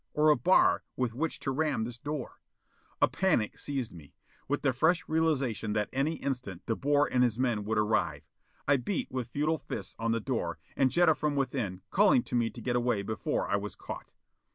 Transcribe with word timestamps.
Or 0.15 0.29
a 0.29 0.35
bar 0.35 0.83
with 0.95 1.13
which 1.13 1.39
to 1.41 1.51
ram 1.51 1.83
this 1.83 1.99
door 1.99 2.41
A 3.03 3.07
panic 3.07 3.59
seized 3.59 3.93
me, 3.93 4.15
with 4.47 4.63
the 4.63 4.73
fresh 4.73 5.07
realization 5.07 5.73
that 5.73 5.91
any 5.93 6.13
instant 6.15 6.65
De 6.65 6.75
Boer 6.75 7.05
and 7.05 7.21
his 7.23 7.37
men 7.37 7.65
would 7.65 7.77
arrive. 7.77 8.23
I 8.67 8.77
beat 8.77 9.11
with 9.11 9.27
futile 9.29 9.59
fists 9.59 9.95
on 9.99 10.11
the 10.11 10.19
door, 10.19 10.57
and 10.75 10.89
Jetta 10.89 11.13
from 11.13 11.35
within, 11.35 11.83
calling 11.91 12.23
to 12.23 12.33
me 12.33 12.49
to 12.49 12.61
get 12.61 12.75
away 12.75 13.03
before 13.03 13.47
I 13.47 13.57
was 13.57 13.75
caught. 13.75 14.13